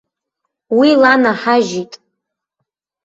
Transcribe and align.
Уи 0.77 0.89
ланаҳажьит. 1.01 1.93